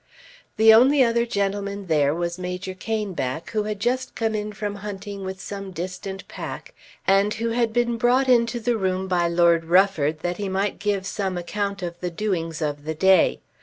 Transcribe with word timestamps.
The 0.57 0.73
only 0.73 1.03
other 1.03 1.27
gentleman 1.27 1.85
there 1.85 2.11
was 2.15 2.39
Major 2.39 2.73
Caneback, 2.73 3.51
who 3.51 3.65
had 3.65 3.79
just 3.79 4.15
come 4.15 4.33
in 4.33 4.51
from 4.51 4.77
hunting 4.77 5.23
with 5.23 5.39
some 5.39 5.69
distant 5.69 6.27
pack 6.27 6.73
and 7.05 7.35
who 7.35 7.49
had 7.49 7.71
been 7.71 7.97
brought 7.97 8.27
into 8.27 8.59
the 8.59 8.77
room 8.79 9.07
by 9.07 9.27
Lord 9.27 9.65
Rufford 9.65 10.21
that 10.21 10.37
he 10.37 10.49
might 10.49 10.79
give 10.79 11.05
some 11.05 11.37
account 11.37 11.83
of 11.83 11.99
the 11.99 12.09
doings 12.09 12.63
of 12.63 12.83
the 12.83 12.95
day. 12.95 13.41